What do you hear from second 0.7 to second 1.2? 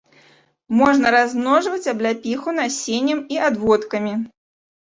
Можна